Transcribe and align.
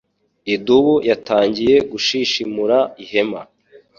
Idubu 0.55 0.95
yatangiye 1.09 1.75
gushishimura 1.91 2.77
ihema. 3.03 3.41